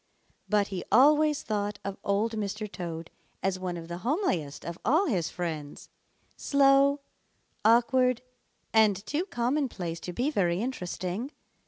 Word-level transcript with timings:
But 0.49 0.69
he 0.69 0.83
always 0.91 1.43
thought 1.43 1.77
of 1.85 1.95
Old 2.03 2.31
Mr. 2.31 2.67
Toad 2.67 3.11
as 3.43 3.59
one 3.59 3.77
of 3.77 3.87
the 3.87 3.99
homeliest 3.99 4.65
of 4.65 4.79
all 4.83 5.05
his 5.05 5.29
friends, 5.29 5.89
slow, 6.35 7.01
awkward, 7.63 8.23
and 8.73 9.05
too 9.05 9.27
commonplace 9.27 9.99
to 9.99 10.11
be 10.11 10.31
very 10.31 10.59
interesting. 10.59 11.29